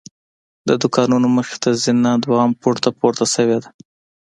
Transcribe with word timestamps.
د 0.67 0.69
دوکانونو 0.81 1.27
مخې 1.35 1.55
ته 1.63 1.69
زینه 1.83 2.11
دویم 2.23 2.51
پوړ 2.61 2.75
ته 2.83 2.89
پورته 2.99 3.25
شوې 3.33 3.57
ده. 3.63 3.69